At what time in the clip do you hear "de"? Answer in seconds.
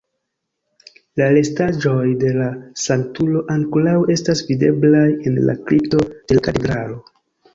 2.23-2.31, 6.13-6.39